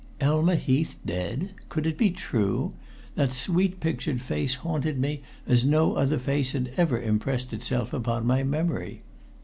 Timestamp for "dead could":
1.05-1.85